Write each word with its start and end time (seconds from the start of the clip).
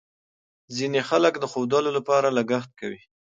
ځینې 0.75 0.99
خلک 1.09 1.33
د 1.39 1.45
ښودلو 1.51 1.89
لپاره 1.97 2.27
لګښت 2.37 2.71
کوي. 2.79 3.01